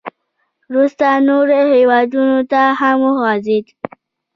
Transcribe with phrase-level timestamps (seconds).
[0.69, 3.65] •وروسته نورو هېوادونو ته هم وغځېد.